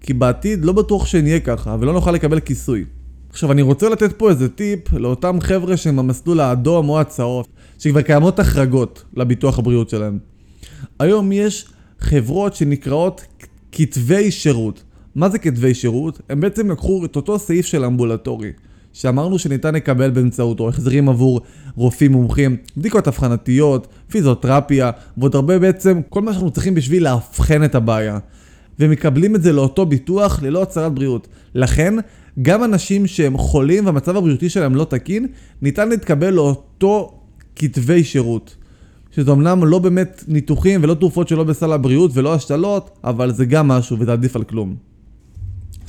כי 0.00 0.12
בעתיד 0.12 0.64
לא 0.64 0.72
בטוח 0.72 1.06
שנהיה 1.06 1.40
ככה, 1.40 1.76
ולא 1.80 1.92
נוכל 1.92 2.12
לקבל 2.12 2.40
כיסוי. 2.40 2.84
עכשיו 3.30 3.52
אני 3.52 3.62
רוצה 3.62 3.88
לתת 3.88 4.12
פה 4.12 4.30
איזה 4.30 4.48
טיפ 4.48 4.92
לאותם 4.92 5.38
חבר'ה 5.40 5.76
שהם 5.76 5.96
במסלול 5.96 6.40
האדום 6.40 6.88
או 6.88 7.00
הצהוב, 7.00 7.46
שכבר 7.78 8.02
קיימות 8.02 8.38
החרגות 8.38 9.04
לביטוח 9.16 9.58
הבריאות 9.58 9.90
שלהם. 9.90 10.18
היום 10.98 11.32
יש 11.32 11.66
חברות 12.00 12.54
שנקראות 12.54 13.26
כתבי 13.72 14.30
שירות. 14.30 14.82
מה 15.14 15.28
זה 15.28 15.38
כתבי 15.38 15.74
שירות? 15.74 16.20
הם 16.28 16.40
בעצם 16.40 16.70
לקחו 16.70 17.04
את 17.04 17.16
אותו 17.16 17.38
סעיף 17.38 17.66
של 17.66 17.84
אמבולטורי, 17.84 18.52
שאמרנו 18.92 19.38
שניתן 19.38 19.74
לקבל 19.74 20.10
באמצעותו 20.10 20.68
החזרים 20.68 21.08
עבור 21.08 21.40
רופאים 21.74 22.12
מומחים, 22.12 22.56
בדיקות 22.76 23.08
אבחנתיות, 23.08 23.86
פיזיותרפיה, 24.10 24.90
ועוד 25.16 25.34
הרבה 25.34 25.58
בעצם 25.58 26.00
כל 26.08 26.22
מה 26.22 26.32
שאנחנו 26.32 26.50
צריכים 26.50 26.74
בשביל 26.74 27.04
לאבחן 27.04 27.64
את 27.64 27.74
הבעיה. 27.74 28.18
ומקבלים 28.78 29.36
את 29.36 29.42
זה 29.42 29.52
לאותו 29.52 29.86
ביטוח 29.86 30.42
ללא 30.42 30.62
הצהרת 30.62 30.94
בריאות. 30.94 31.28
לכן, 31.54 31.94
גם 32.42 32.64
אנשים 32.64 33.06
שהם 33.06 33.38
חולים 33.38 33.86
והמצב 33.86 34.16
הבריאותי 34.16 34.48
שלהם 34.48 34.74
לא 34.74 34.84
תקין, 34.84 35.26
ניתן 35.62 35.88
להתקבל 35.88 36.30
לאותו 36.30 37.20
כתבי 37.56 38.04
שירות. 38.04 38.56
שזה 39.10 39.32
אמנם 39.32 39.64
לא 39.64 39.78
באמת 39.78 40.24
ניתוחים 40.28 40.80
ולא 40.82 40.94
תרופות 40.94 41.28
שלא 41.28 41.44
בסל 41.44 41.72
הבריאות 41.72 42.10
ולא 42.14 42.34
השתלות, 42.34 42.90
אבל 43.04 43.32
זה 43.32 43.44
גם 43.44 43.68
משהו 43.68 43.96
וזה 43.98 44.12
עדיף 44.12 44.36
על 44.36 44.44
כלום. 44.44 44.91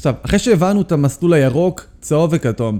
עכשיו, 0.04 0.16
אחרי 0.22 0.40
שהבנו 0.40 0.82
את 0.82 0.92
המסלול 0.92 1.34
הירוק, 1.34 1.86
צהוב 2.02 2.30
וכתום, 2.34 2.80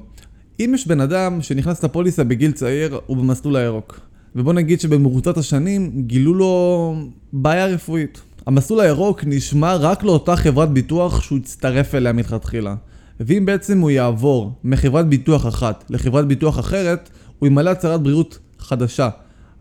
אם 0.60 0.72
יש 0.76 0.88
בן 0.88 1.02
אדם 1.02 1.42
שנכנס 1.42 1.84
לפוליסה 1.84 2.24
בגיל 2.24 2.52
צעיר, 2.52 3.00
הוא 3.06 3.18
במסלול 3.18 3.56
הירוק. 3.56 4.00
ובוא 4.36 4.54
נגיד 4.54 4.82
שבמרוצת 4.82 5.38
השנים 5.38 5.92
גילו 6.08 6.34
לו 6.34 6.96
בעיה 7.34 7.66
רפואית. 7.66 8.22
המסלול 8.46 8.80
הירוק 8.80 9.24
נשמע 9.26 9.76
רק 9.76 10.04
לאותה 10.04 10.36
חברת 10.36 10.70
ביטוח 10.70 11.22
שהוא 11.22 11.38
הצטרף 11.38 11.96
אליה 11.96 12.14
מלכתחילה. 12.14 12.76
ואם 13.20 13.46
בעצם 13.46 13.80
הוא 13.80 13.92
יעבור 13.92 14.52
מחברת 14.64 15.08
ביטוח 15.08 15.48
אחת 15.48 15.84
לחברת 15.90 16.28
ביטוח 16.28 16.60
אחרת, 16.60 17.10
הוא 17.40 17.48
ימלא 17.48 17.70
הצהרת 17.70 18.02
בריאות 18.02 18.40
חדשה. 18.60 19.10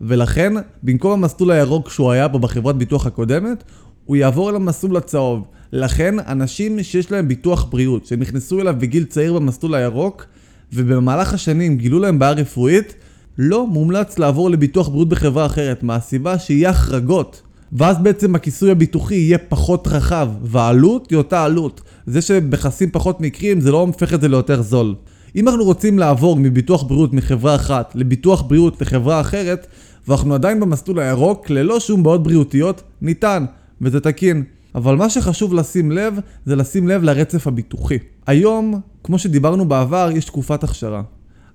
ולכן, 0.01 0.53
במקום 0.83 1.11
המסלול 1.11 1.51
הירוק 1.51 1.89
שהוא 1.89 2.11
היה 2.11 2.29
פה 2.29 2.39
בחברת 2.39 2.75
ביטוח 2.75 3.05
הקודמת, 3.05 3.63
הוא 4.05 4.15
יעבור 4.15 4.49
אל 4.49 4.55
המסלול 4.55 4.97
הצהוב. 4.97 5.43
לכן, 5.75 6.15
אנשים 6.19 6.83
שיש 6.83 7.11
להם 7.11 7.27
ביטוח 7.27 7.63
בריאות, 7.63 8.05
שנכנסו 8.05 8.61
אליו 8.61 8.75
בגיל 8.79 9.03
צעיר 9.03 9.33
במסלול 9.33 9.75
הירוק, 9.75 10.25
ובמהלך 10.73 11.33
השנים 11.33 11.77
גילו 11.77 11.99
להם 11.99 12.19
בעיה 12.19 12.31
רפואית, 12.31 12.95
לא 13.37 13.67
מומלץ 13.67 14.19
לעבור 14.19 14.49
לביטוח 14.49 14.89
בריאות 14.89 15.09
בחברה 15.09 15.45
אחרת, 15.45 15.83
מהסיבה 15.83 16.39
שיהיה 16.39 16.69
החרגות. 16.69 17.41
ואז 17.71 17.97
בעצם 17.97 18.35
הכיסוי 18.35 18.71
הביטוחי 18.71 19.15
יהיה 19.15 19.37
פחות 19.37 19.87
רחב, 19.87 20.29
והעלות 20.43 21.09
היא 21.09 21.17
אותה 21.17 21.43
עלות. 21.43 21.81
זה 22.05 22.21
שבכסים 22.21 22.89
פחות 22.91 23.21
מקרים 23.21 23.61
זה 23.61 23.71
לא 23.71 23.79
הופך 23.79 24.13
את 24.13 24.21
זה 24.21 24.27
ליותר 24.27 24.61
זול. 24.61 24.95
אם 25.35 25.47
אנחנו 25.47 25.63
רוצים 25.63 25.99
לעבור 25.99 26.35
מביטוח 26.35 26.83
בריאות 26.83 27.13
מחברה 27.13 27.55
אחת 27.55 27.91
לביטוח 27.95 28.41
בריאות 28.41 28.81
לחברה 28.81 29.21
אחרת, 29.21 29.67
ואנחנו 30.07 30.33
עדיין 30.33 30.59
במסלול 30.59 30.99
הירוק, 30.99 31.49
ללא 31.49 31.79
שום 31.79 32.03
בעיות 32.03 32.23
בריאותיות, 32.23 32.81
ניתן, 33.01 33.45
וזה 33.81 33.99
תקין. 33.99 34.43
אבל 34.75 34.95
מה 34.95 35.09
שחשוב 35.09 35.53
לשים 35.53 35.91
לב, 35.91 36.19
זה 36.45 36.55
לשים 36.55 36.87
לב 36.87 37.03
לרצף 37.03 37.47
הביטוחי. 37.47 37.97
היום, 38.27 38.79
כמו 39.03 39.19
שדיברנו 39.19 39.65
בעבר, 39.65 40.09
יש 40.13 40.25
תקופת 40.25 40.63
הכשרה. 40.63 41.01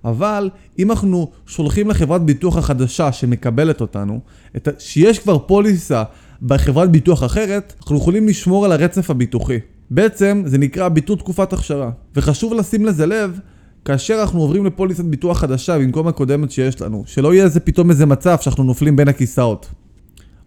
אבל 0.04 0.50
אם 0.78 0.90
אנחנו 0.90 1.30
שולחים 1.46 1.90
לחברת 1.90 2.22
ביטוח 2.22 2.56
החדשה 2.56 3.12
שמקבלת 3.12 3.80
אותנו, 3.80 4.20
את, 4.56 4.68
שיש 4.78 5.18
כבר 5.18 5.38
פוליסה 5.38 6.02
בחברת 6.42 6.90
ביטוח 6.90 7.24
אחרת, 7.24 7.74
אנחנו 7.80 7.96
יכולים 7.96 8.28
לשמור 8.28 8.64
על 8.64 8.72
הרצף 8.72 9.10
הביטוחי. 9.10 9.58
בעצם 9.90 10.42
זה 10.46 10.58
נקרא 10.58 10.88
ביטול 10.88 11.18
תקופת 11.18 11.52
הכשרה. 11.52 11.90
וחשוב 12.16 12.54
לשים 12.54 12.86
לזה 12.86 13.06
לב, 13.06 13.38
כאשר 13.84 14.18
אנחנו 14.20 14.40
עוברים 14.40 14.66
לפוליסת 14.66 15.04
ביטוח 15.04 15.38
חדשה 15.38 15.78
במקום 15.78 16.08
הקודמת 16.08 16.50
שיש 16.50 16.80
לנו, 16.80 17.02
שלא 17.06 17.34
יהיה 17.34 17.44
איזה 17.44 17.60
פתאום 17.60 17.90
איזה 17.90 18.06
מצב 18.06 18.36
שאנחנו 18.40 18.64
נופלים 18.64 18.96
בין 18.96 19.08
הכיסאות. 19.08 19.70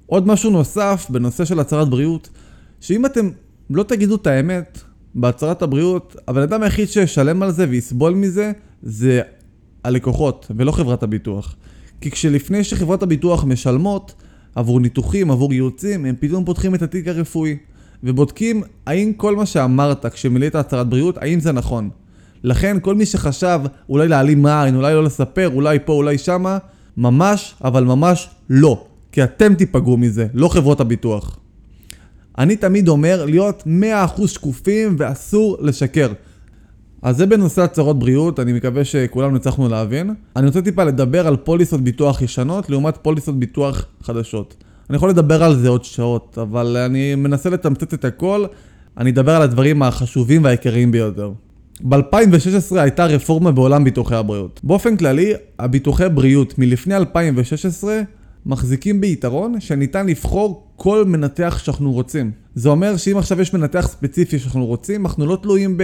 עוד 0.05 0.27
משהו 0.27 0.51
נוסף 0.51 1.05
בנושא 1.09 1.45
של 1.45 1.59
הצהרת 1.59 1.89
בריאות, 1.89 2.29
שאם 2.81 3.05
אתם 3.05 3.29
לא 3.69 3.83
תגידו 3.83 4.15
את 4.15 4.27
האמת 4.27 4.79
בהצהרת 5.15 5.61
הבריאות, 5.61 6.15
הבן 6.27 6.41
אדם 6.41 6.63
היחיד 6.63 6.87
שישלם 6.87 7.43
על 7.43 7.51
זה 7.51 7.65
ויסבול 7.69 8.13
מזה, 8.13 8.51
זה 8.83 9.21
הלקוחות 9.83 10.51
ולא 10.55 10.71
חברת 10.71 11.03
הביטוח. 11.03 11.55
כי 12.01 12.11
כשלפני 12.11 12.63
שחברות 12.63 13.03
הביטוח 13.03 13.43
משלמות 13.43 14.13
עבור 14.55 14.79
ניתוחים, 14.79 15.31
עבור 15.31 15.53
ייעוצים, 15.53 16.05
הם 16.05 16.15
פתאום 16.19 16.45
פותחים 16.45 16.75
את 16.75 16.81
התיק 16.81 17.07
הרפואי 17.07 17.57
ובודקים 18.03 18.63
האם 18.85 19.13
כל 19.17 19.35
מה 19.35 19.45
שאמרת 19.45 20.05
כשמילאת 20.05 20.55
הצהרת 20.55 20.89
בריאות, 20.89 21.17
האם 21.17 21.39
זה 21.39 21.51
נכון. 21.51 21.89
לכן 22.43 22.77
כל 22.81 22.95
מי 22.95 23.05
שחשב 23.05 23.59
אולי 23.89 24.07
להעלים 24.07 24.41
מעין, 24.41 24.75
אולי 24.75 24.93
לא 24.93 25.03
לספר, 25.03 25.49
אולי 25.53 25.79
פה, 25.85 25.93
אולי 25.93 26.17
שמה, 26.17 26.57
ממש, 26.97 27.55
אבל 27.63 27.83
ממש 27.83 28.29
לא. 28.49 28.85
כי 29.11 29.23
אתם 29.23 29.53
תיפגעו 29.53 29.97
מזה, 29.97 30.27
לא 30.33 30.47
חברות 30.47 30.79
הביטוח. 30.79 31.40
אני 32.37 32.55
תמיד 32.55 32.87
אומר 32.87 33.25
להיות 33.25 33.63
100% 34.17 34.27
שקופים 34.27 34.95
ואסור 34.99 35.57
לשקר. 35.61 36.11
אז 37.01 37.17
זה 37.17 37.25
בנושא 37.25 37.61
הצהרות 37.61 37.99
בריאות, 37.99 38.39
אני 38.39 38.53
מקווה 38.53 38.85
שכולנו 38.85 39.35
הצלחנו 39.35 39.69
להבין. 39.69 40.13
אני 40.35 40.47
רוצה 40.47 40.61
טיפה 40.61 40.83
לדבר 40.83 41.27
על 41.27 41.35
פוליסות 41.35 41.81
ביטוח 41.81 42.21
ישנות 42.21 42.69
לעומת 42.69 42.97
פוליסות 43.01 43.39
ביטוח 43.39 43.85
חדשות. 44.03 44.63
אני 44.89 44.95
יכול 44.95 45.09
לדבר 45.09 45.43
על 45.43 45.55
זה 45.55 45.69
עוד 45.69 45.83
שעות, 45.83 46.37
אבל 46.41 46.77
אני 46.77 47.15
מנסה 47.15 47.49
לתמצת 47.49 47.93
את 47.93 48.05
הכל, 48.05 48.45
אני 48.97 49.09
אדבר 49.09 49.35
על 49.35 49.41
הדברים 49.41 49.83
החשובים 49.83 50.43
והעיקריים 50.43 50.91
ביותר. 50.91 51.31
ב-2016 51.83 52.75
הייתה 52.77 53.05
רפורמה 53.05 53.51
בעולם 53.51 53.83
ביטוחי 53.83 54.15
הבריאות. 54.15 54.59
באופן 54.63 54.97
כללי, 54.97 55.33
הביטוחי 55.59 56.09
בריאות 56.09 56.59
מלפני 56.59 56.95
2016 56.95 58.01
מחזיקים 58.45 59.01
ביתרון 59.01 59.59
שניתן 59.59 60.07
לבחור 60.07 60.67
כל 60.75 61.05
מנתח 61.05 61.61
שאנחנו 61.63 61.91
רוצים. 61.91 62.31
זה 62.55 62.69
אומר 62.69 62.97
שאם 62.97 63.17
עכשיו 63.17 63.41
יש 63.41 63.53
מנתח 63.53 63.87
ספציפי 63.87 64.39
שאנחנו 64.39 64.65
רוצים, 64.65 65.05
אנחנו 65.05 65.25
לא 65.25 65.37
תלויים 65.41 65.77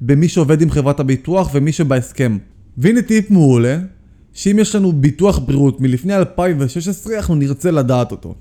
במי 0.00 0.28
שעובד 0.28 0.62
עם 0.62 0.70
חברת 0.70 1.00
הביטוח 1.00 1.50
ומי 1.54 1.72
שבהסכם. 1.72 2.38
והנה 2.78 3.02
טיפ 3.02 3.30
מעולה, 3.30 3.78
שאם 4.32 4.58
יש 4.58 4.74
לנו 4.74 4.92
ביטוח 4.92 5.38
בריאות 5.38 5.80
מלפני 5.80 6.16
2016, 6.16 7.16
אנחנו 7.16 7.34
נרצה 7.34 7.70
לדעת 7.70 8.10
אותו. 8.12 8.34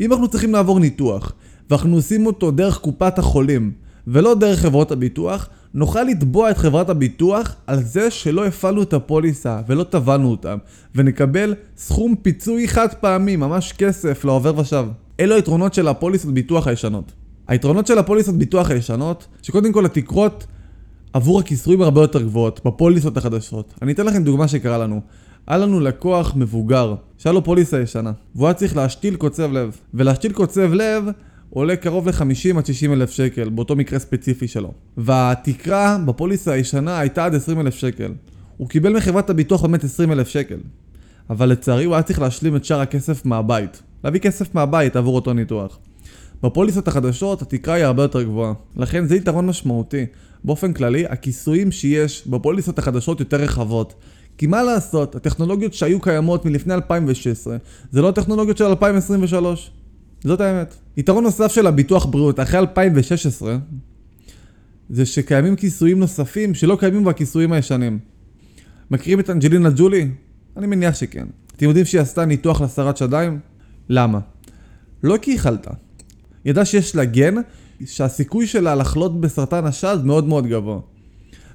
אם 0.00 0.12
אנחנו 0.12 0.28
צריכים 0.28 0.52
לעבור 0.52 0.80
ניתוח, 0.80 1.32
ואנחנו 1.70 1.96
עושים 1.96 2.26
אותו 2.26 2.50
דרך 2.50 2.78
קופת 2.78 3.18
החולים, 3.18 3.72
ולא 4.06 4.34
דרך 4.34 4.60
חברות 4.60 4.92
הביטוח, 4.92 5.48
נוכל 5.74 6.02
לתבוע 6.02 6.50
את 6.50 6.58
חברת 6.58 6.90
הביטוח 6.90 7.54
על 7.66 7.82
זה 7.82 8.10
שלא 8.10 8.46
הפעלנו 8.46 8.82
את 8.82 8.92
הפוליסה 8.92 9.60
ולא 9.66 9.84
טבענו 9.84 10.30
אותם, 10.30 10.58
ונקבל 10.94 11.54
סכום 11.76 12.14
פיצוי 12.22 12.68
חד 12.68 12.94
פעמי, 13.00 13.36
ממש 13.36 13.72
כסף 13.72 14.24
לעובר 14.24 14.58
ושב. 14.58 14.86
אלו 15.20 15.34
היתרונות 15.34 15.74
של 15.74 15.88
הפוליסות 15.88 16.34
ביטוח 16.34 16.66
הישנות. 16.66 17.12
היתרונות 17.48 17.86
של 17.86 17.98
הפוליסות 17.98 18.34
ביטוח 18.34 18.70
הישנות, 18.70 19.26
שקודם 19.42 19.72
כל 19.72 19.86
התקרות 19.86 20.46
עבור 21.12 21.40
הכיסויים 21.40 21.82
הרבה 21.82 22.00
יותר 22.00 22.22
גבוהות 22.22 22.60
בפוליסות 22.64 23.16
החדשות. 23.16 23.74
אני 23.82 23.92
אתן 23.92 24.06
לכם 24.06 24.24
דוגמה 24.24 24.48
שקרה 24.48 24.78
לנו. 24.78 25.00
היה 25.46 25.58
לנו 25.58 25.80
לקוח 25.80 26.32
מבוגר, 26.36 26.94
שהיה 27.18 27.32
לו 27.32 27.44
פוליסה 27.44 27.80
ישנה, 27.80 28.12
והוא 28.34 28.46
היה 28.46 28.54
צריך 28.54 28.76
להשתיל 28.76 29.16
קוצב 29.16 29.52
לב. 29.52 29.76
ולהשתיל 29.94 30.32
קוצב 30.32 30.72
לב 30.72 31.04
עולה 31.50 31.76
קרוב 31.76 32.08
ל-50 32.08 32.58
עד 32.58 32.66
60 32.66 32.92
אלף 32.92 33.10
שקל, 33.10 33.48
באותו 33.48 33.76
מקרה 33.76 33.98
ספציפי 33.98 34.48
שלו. 34.48 34.72
והתקרה 34.96 35.98
בפוליסה 36.04 36.52
הישנה 36.52 36.98
הייתה 36.98 37.24
עד 37.24 37.34
20 37.34 37.60
אלף 37.60 37.74
שקל. 37.74 38.12
הוא 38.56 38.68
קיבל 38.68 38.96
מחברת 38.96 39.30
הביטוח 39.30 39.62
באמת 39.62 39.84
20 39.84 40.12
אלף 40.12 40.28
שקל. 40.28 40.58
אבל 41.30 41.48
לצערי 41.48 41.84
הוא 41.84 41.94
היה 41.94 42.02
צריך 42.02 42.20
להשלים 42.20 42.56
את 42.56 42.64
שאר 42.64 42.80
הכסף 42.80 43.24
מהבית. 43.24 43.82
להביא 44.04 44.20
כסף 44.20 44.54
מהבית 44.54 44.96
עבור 44.96 45.14
אותו 45.14 45.32
ניתוח. 45.32 45.78
בפוליסות 46.42 46.88
החדשות 46.88 47.42
התקרה 47.42 47.74
היא 47.74 47.84
הרבה 47.84 48.02
יותר 48.02 48.22
גבוהה. 48.22 48.52
לכן 48.76 49.06
זה 49.06 49.16
יתרון 49.16 49.46
משמעותי. 49.46 50.06
באופן 50.44 50.72
כללי, 50.72 51.06
הכיסויים 51.06 51.72
שיש 51.72 52.26
בפוליסות 52.26 52.78
החדשות 52.78 53.20
יותר 53.20 53.36
רחבות. 53.36 53.94
כי 54.38 54.46
מה 54.46 54.62
לעשות, 54.62 55.14
הטכנולוגיות 55.14 55.74
שהיו 55.74 56.00
קיימות 56.00 56.44
מלפני 56.44 56.74
2016 56.74 57.56
זה 57.90 58.02
לא 58.02 58.08
הטכנולוגיות 58.08 58.56
של 58.56 58.64
2023. 58.64 59.70
זאת 60.24 60.40
האמת. 60.40 60.74
יתרון 60.96 61.24
נוסף 61.24 61.52
של 61.52 61.66
הביטוח 61.66 62.06
בריאות 62.06 62.40
אחרי 62.40 62.58
2016 62.58 63.58
זה 64.90 65.06
שקיימים 65.06 65.56
כיסויים 65.56 65.98
נוספים 65.98 66.54
שלא 66.54 66.76
קיימים 66.80 67.04
בכיסויים 67.04 67.52
הישנים. 67.52 67.98
מכירים 68.90 69.20
את 69.20 69.30
אנג'לינה 69.30 69.70
ג'ולי? 69.76 70.10
אני 70.56 70.66
מניח 70.66 70.94
שכן. 70.94 71.26
אתם 71.56 71.66
יודעים 71.66 71.86
שהיא 71.86 72.00
עשתה 72.00 72.24
ניתוח 72.24 72.60
לסרת 72.60 72.96
שדיים? 72.96 73.38
למה? 73.88 74.20
לא 75.02 75.16
כי 75.22 75.30
היא 75.30 75.38
חלתה. 75.38 75.70
היא 76.44 76.50
ידעה 76.50 76.64
שיש 76.64 76.96
לה 76.96 77.04
גן 77.04 77.34
שהסיכוי 77.86 78.46
שלה 78.46 78.74
לחלות 78.74 79.20
בסרטן 79.20 79.64
השד 79.64 79.98
מאוד 80.04 80.26
מאוד 80.26 80.46
גבוה. 80.46 80.80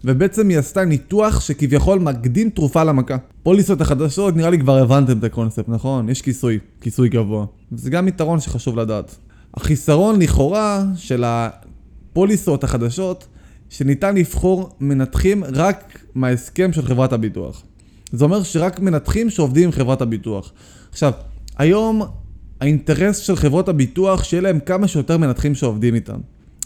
ובעצם 0.04 0.50
היא 0.50 0.60
עשתה 0.60 0.86
ניתוח 0.86 1.40
שכביכול 1.40 2.00
מקדים 2.00 2.50
תרופה 2.50 2.84
למכה. 2.84 3.18
פוליסות 3.44 3.82
החדשות, 3.82 4.36
נראה 4.36 4.50
לי 4.50 4.60
כבר 4.60 4.78
הבנתם 4.78 5.18
את 5.18 5.24
הקונספט, 5.24 5.70
נכון? 5.70 6.10
יש 6.10 6.22
כיסוי, 6.22 6.60
כיסוי 6.82 7.10
גבוה. 7.10 7.46
וזה 7.72 7.90
גם 7.90 8.08
יתרון 8.08 8.40
שחשוב 8.40 8.80
לדעת. 8.80 9.16
החיסרון 9.54 10.22
לכאורה 10.22 10.84
של 10.96 11.24
הפוליסות 11.28 12.64
החדשות, 12.64 13.28
שניתן 13.70 14.16
לבחור 14.16 14.70
מנתחים 14.80 15.44
רק 15.44 16.00
מההסכם 16.16 16.74
של 16.74 16.82
חברת 16.82 17.14
הביטוח. 17.14 17.64
זה 18.12 18.26
אומר 18.26 18.44
שרק 18.44 18.80
מנתחים 18.80 19.30
שעובדים 19.30 19.64
עם 19.64 19.72
חברת 19.72 20.02
הביטוח. 20.02 20.52
עכשיו, 20.92 21.12
היום 21.58 22.02
האינטרס 22.62 23.18
של 23.18 23.36
חברות 23.36 23.70
הביטוח 23.70 24.24
שיהיה 24.24 24.42
להם 24.42 24.60
כמה 24.60 24.88
שיותר 24.88 25.18
מנתחים 25.18 25.56
שעובדים 25.56 25.96
איתם. 25.96 26.20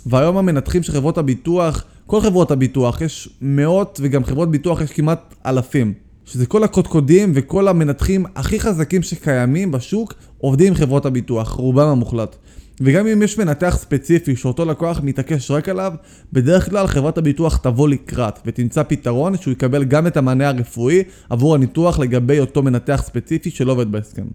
והיום 0.06 0.38
המנתחים 0.38 0.84
של 0.84 0.92
חברות 0.92 1.18
הביטוח, 1.18 1.86
כל 2.08 2.22
חברות 2.22 2.52
הביטוח, 2.52 3.02
יש 3.02 3.30
מאות 3.42 4.00
וגם 4.04 4.24
חברות 4.24 4.52
ביטוח 4.52 4.82
יש 4.82 4.92
כמעט 4.92 5.36
אלפים. 5.46 5.94
שזה 6.26 6.46
כל 6.46 6.64
הקודקודים 6.64 7.32
וכל 7.36 7.68
המנתחים 7.68 8.26
הכי 8.36 8.60
חזקים 8.60 9.04
שקיימים 9.04 9.72
בשוק 9.72 10.14
עובדים 10.38 10.68
עם 10.68 10.74
חברות 10.74 11.06
הביטוח, 11.06 11.52
רובם 11.52 11.88
המוחלט. 11.88 12.36
וגם 12.82 13.08
אם 13.08 13.22
יש 13.22 13.38
מנתח 13.38 13.78
ספציפי 13.80 14.36
שאותו 14.36 14.66
לקוח 14.66 15.00
מתעקש 15.04 15.52
רק 15.52 15.70
עליו, 15.70 15.94
בדרך 16.34 16.70
כלל 16.70 16.88
חברת 16.88 17.18
הביטוח 17.18 17.58
תבוא 17.58 17.90
לקראת 17.90 18.40
ותמצא 18.46 18.84
פתרון 18.84 19.38
שהוא 19.38 19.52
יקבל 19.52 19.84
גם 19.84 20.08
את 20.08 20.18
המענה 20.18 20.50
הרפואי 20.50 21.04
עבור 21.30 21.56
הניתוח 21.56 22.00
לגבי 22.00 22.40
אותו 22.40 22.64
מנתח 22.64 23.04
ספציפי 23.06 23.50
שלא 23.50 23.72
עובד 23.72 23.92
בהסכם. 23.92 24.26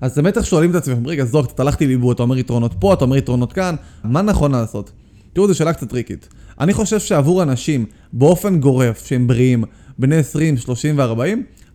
אז 0.00 0.12
אתם 0.12 0.22
בטח 0.22 0.44
שואלים 0.44 0.70
את 0.70 0.74
עצמכם, 0.74 1.06
רגע, 1.06 1.24
זוק, 1.24 1.50
אתה 1.50 1.62
הלכתי 1.62 1.86
לאיבוד, 1.86 2.14
אתה 2.14 2.22
אומר 2.22 2.38
יתרונות 2.38 2.74
פה, 2.78 2.94
אתה 2.94 3.04
אומר 3.04 3.16
יתרונות 3.16 3.52
כאן, 3.52 3.74
מה 4.04 4.22
נכון 4.22 4.52
לעשות? 4.52 4.92
תראו, 5.32 5.48
זו 5.48 5.54
שאלה 5.54 5.72
קצת 5.72 5.88
טריקית. 5.88 6.28
אני 6.60 6.72
חושב 6.72 6.98
שעבור 6.98 7.42
אנשים, 7.42 7.86
באופן 8.12 8.60
גורף, 8.60 9.06
שהם 9.06 9.26
בריאים, 9.26 9.64
בני 9.98 10.16
20, 10.16 10.56
30 10.56 10.98
ו-40, 10.98 11.20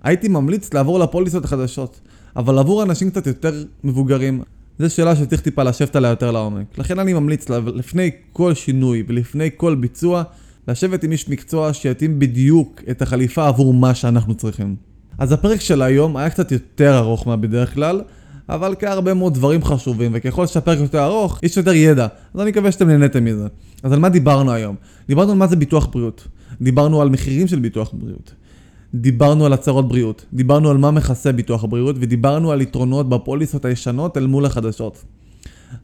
הייתי 0.03 0.27
ממליץ 0.27 0.73
לעבור 0.73 0.99
לפוליסות 0.99 1.45
החדשות. 1.45 1.99
אבל 2.35 2.57
עבור 2.59 2.83
אנשים 2.83 3.09
קצת 3.09 3.27
יותר 3.27 3.63
מבוגרים, 3.83 4.41
זו 4.79 4.89
שאלה 4.89 5.15
שצריך 5.15 5.41
טיפה 5.41 5.63
לשבת 5.63 5.95
עליה 5.95 6.09
יותר 6.09 6.31
לעומק. 6.31 6.77
לכן 6.77 6.99
אני 6.99 7.13
ממליץ 7.13 7.49
לפני 7.49 8.11
כל 8.33 8.53
שינוי 8.53 9.03
ולפני 9.07 9.49
כל 9.57 9.75
ביצוע, 9.75 10.23
לשבת 10.67 11.03
עם 11.03 11.11
איש 11.11 11.29
מקצוע 11.29 11.73
שיתאים 11.73 12.19
בדיוק 12.19 12.81
את 12.91 13.01
החליפה 13.01 13.47
עבור 13.47 13.73
מה 13.73 13.95
שאנחנו 13.95 14.35
צריכים. 14.35 14.75
אז 15.17 15.31
הפרק 15.31 15.61
של 15.61 15.81
היום 15.81 16.17
היה 16.17 16.29
קצת 16.29 16.51
יותר 16.51 16.97
ארוך 16.97 17.27
מהבדרך 17.27 17.73
כלל, 17.73 18.01
אבל 18.49 18.75
כהרבה 18.79 19.13
מאוד 19.13 19.33
דברים 19.33 19.63
חשובים, 19.63 20.11
וככל 20.13 20.47
שהפרק 20.47 20.79
יותר 20.79 21.03
ארוך, 21.03 21.39
יש 21.43 21.57
יותר 21.57 21.73
ידע. 21.73 22.07
אז 22.33 22.41
אני 22.41 22.51
מקווה 22.51 22.71
שאתם 22.71 22.87
נהניתם 22.87 23.25
מזה. 23.25 23.47
אז 23.83 23.91
על 23.91 23.99
מה 23.99 24.09
דיברנו 24.09 24.51
היום? 24.51 24.75
דיברנו 25.07 25.31
על 25.31 25.37
מה 25.37 25.47
זה 25.47 25.55
ביטוח 25.55 25.85
בריאות. 25.85 26.27
דיברנו 26.61 27.01
על 27.01 27.09
מחירים 27.09 27.47
של 27.47 27.59
ביטוח 27.59 27.91
בריאות. 27.93 28.33
דיברנו 28.95 29.45
על 29.45 29.53
הצהרות 29.53 29.87
בריאות. 29.87 30.25
דיברנו 30.33 30.69
על 30.69 30.77
מה 30.77 30.91
מכסה 30.91 31.31
ביטוח 31.31 31.63
הבריאות, 31.63 31.95
ודיברנו 31.99 32.51
על 32.51 32.61
יתרונות 32.61 33.09
בפוליסות 33.09 33.65
הישנות 33.65 34.17
אל 34.17 34.27
מול 34.27 34.45
החדשות. 34.45 35.03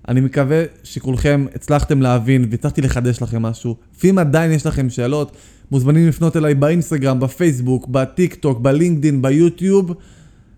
אני 0.07 0.21
מקווה 0.21 0.63
שכולכם 0.83 1.45
הצלחתם 1.55 2.01
להבין 2.01 2.47
והצלחתי 2.51 2.81
לחדש 2.81 3.21
לכם 3.21 3.41
משהו. 3.41 3.75
ואם 4.03 4.17
עדיין 4.17 4.51
יש 4.51 4.65
לכם 4.65 4.89
שאלות, 4.89 5.31
מוזמנים 5.71 6.07
לפנות 6.07 6.37
אליי 6.37 6.53
באינסטגרם, 6.53 7.19
בפייסבוק, 7.19 7.87
בטיק 7.87 8.35
טוק, 8.35 8.59
בלינקדין, 8.59 9.21
ביוטיוב 9.21 9.93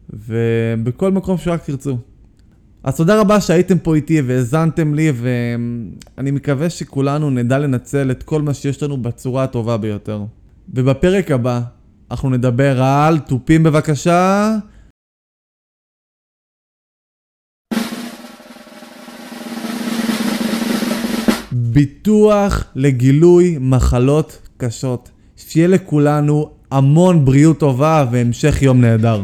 ובכל 0.09 1.11
מקום 1.11 1.37
שרק 1.37 1.65
תרצו. 1.65 1.97
אז 2.83 2.97
תודה 2.97 3.21
רבה 3.21 3.41
שהייתם 3.41 3.79
פה 3.79 3.95
איתי 3.95 4.21
והאזנתם 4.21 4.93
לי 4.93 5.11
ואני 5.15 6.31
מקווה 6.31 6.69
שכולנו 6.69 7.29
נדע 7.29 7.59
לנצל 7.59 8.11
את 8.11 8.23
כל 8.23 8.41
מה 8.41 8.53
שיש 8.53 8.83
לנו 8.83 8.97
בצורה 8.97 9.43
הטובה 9.43 9.77
ביותר. 9.77 10.23
ובפרק 10.73 11.31
הבא 11.31 11.61
אנחנו 12.11 12.29
נדבר 12.29 12.83
על 12.83 13.19
תופים 13.19 13.63
בבקשה. 13.63 14.55
ביטוח 21.51 22.63
לגילוי 22.75 23.57
מחלות 23.61 24.47
קשות. 24.57 25.11
שיהיה 25.35 25.67
לכולנו 25.67 26.49
המון 26.71 27.25
בריאות 27.25 27.59
טובה 27.59 28.05
והמשך 28.11 28.61
יום 28.61 28.81
נהדר. 28.81 29.21